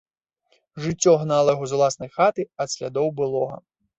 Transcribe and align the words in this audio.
Жыццё 0.85 1.13
гнала 1.25 1.53
яго 1.55 1.67
з 1.71 1.77
уласнай 1.77 2.11
хаты, 2.17 2.45
ад 2.65 2.69
слядоў 2.77 3.07
былога. 3.21 3.63